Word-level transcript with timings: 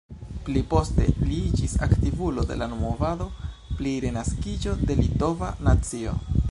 Pli 0.45 0.61
poste 0.69 1.03
li 1.27 1.37
iĝis 1.49 1.75
aktivulo 1.89 2.47
de 2.53 2.57
la 2.63 2.69
movado 2.73 3.29
pri 3.43 3.95
renaskiĝo 4.07 4.77
de 4.91 5.01
litova 5.03 5.57
nacio. 5.69 6.23